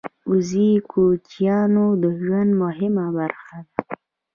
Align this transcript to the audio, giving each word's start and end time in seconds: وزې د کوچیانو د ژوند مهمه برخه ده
وزې 0.31 0.69
د 0.79 0.83
کوچیانو 0.91 1.85
د 2.01 2.05
ژوند 2.21 2.51
مهمه 2.63 3.05
برخه 3.17 3.57
ده 3.69 3.75